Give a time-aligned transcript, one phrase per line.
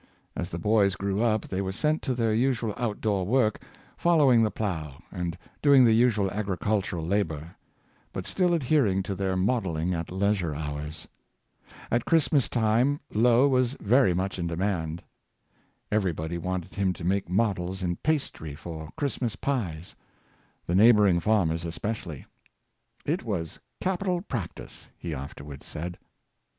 [0.35, 3.61] As the boys grew up they were sent to their usual outdoor work,
[3.95, 7.55] following the plow, and doing the usual agricultural labor;
[8.11, 11.07] but still adhering to their modelling at leisure hours.
[11.91, 15.03] At Christmas time Lough was very much in demand.
[15.91, 19.93] Everybody wanted him to make models in pastry for Christmas pies—
[20.65, 22.25] the neighboring farmers especially.
[22.67, 25.99] *' It was capital practice," he afterward said.